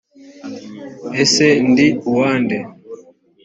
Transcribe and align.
ese 1.21 1.47
ndi 1.69 1.87
uwa 2.09 2.31
nde? 2.41 2.57